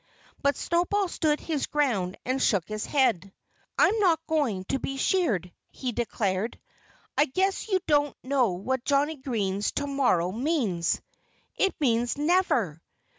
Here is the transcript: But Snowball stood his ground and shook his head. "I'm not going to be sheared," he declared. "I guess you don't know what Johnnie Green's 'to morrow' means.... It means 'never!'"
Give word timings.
But 0.41 0.55
Snowball 0.57 1.07
stood 1.09 1.39
his 1.39 1.67
ground 1.67 2.17
and 2.25 2.41
shook 2.41 2.67
his 2.67 2.87
head. 2.87 3.31
"I'm 3.77 3.99
not 3.99 4.19
going 4.25 4.63
to 4.69 4.79
be 4.79 4.97
sheared," 4.97 5.53
he 5.69 5.91
declared. 5.91 6.59
"I 7.15 7.25
guess 7.25 7.67
you 7.67 7.79
don't 7.85 8.17
know 8.23 8.53
what 8.53 8.83
Johnnie 8.83 9.17
Green's 9.17 9.71
'to 9.73 9.85
morrow' 9.85 10.31
means.... 10.31 10.99
It 11.55 11.75
means 11.79 12.17
'never!'" 12.17 12.81